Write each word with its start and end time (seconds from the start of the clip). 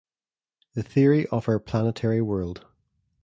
The 0.73 0.81
Theory 0.81 1.27
of 1.27 1.47
our 1.47 1.59
Planetary 1.59 2.21
World. 2.23 2.65